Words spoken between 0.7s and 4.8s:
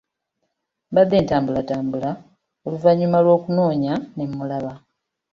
Mbadde ntambulatambula oluvannyuma lw'okunoonya ne mulaba.